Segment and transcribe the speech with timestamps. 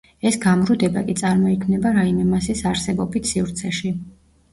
[0.27, 3.93] ეს გამრუდება კი წარმოიქმნება რაიმე მასის არსებობით სივრცეში.